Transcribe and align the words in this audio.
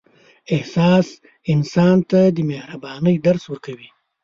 احساس 0.55 1.07
انسان 1.53 1.97
ته 2.09 2.19
د 2.35 2.37
مهربانۍ 2.51 3.15
درس 3.25 3.43
ورکوي. 3.49 3.89